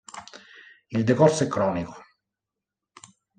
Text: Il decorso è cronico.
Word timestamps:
Il 0.89 1.03
decorso 1.03 1.43
è 1.43 1.47
cronico. 1.47 1.93